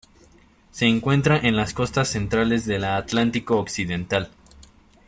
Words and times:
Se 0.71 0.87
encuentra 0.87 1.37
en 1.37 1.55
las 1.55 1.75
costas 1.75 2.07
centrales 2.07 2.65
de 2.65 2.79
la 2.79 2.97
Atlántico 2.97 3.59
Occidental. 3.59 4.31